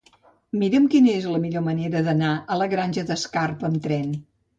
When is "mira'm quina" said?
0.61-1.11